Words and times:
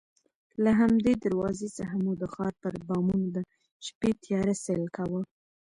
له 0.63 0.71
همدې 0.79 1.13
دروازې 1.23 1.67
څخه 1.77 1.95
مو 2.03 2.11
د 2.21 2.23
ښار 2.33 2.53
پر 2.63 2.73
بامونو 2.87 3.27
د 3.35 3.37
شپې 3.85 4.11
تیاره 4.23 4.55
سیل 4.63 4.83
کاوه. 4.95 5.21